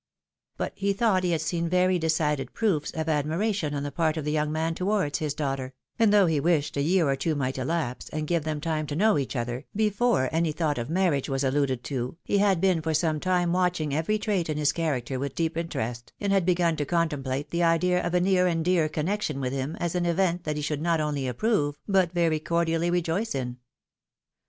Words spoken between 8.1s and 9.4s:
give them time to know each